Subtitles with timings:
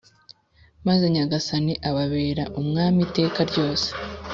[0.87, 3.87] maze Nyagasani ababere umwami iteka ryose.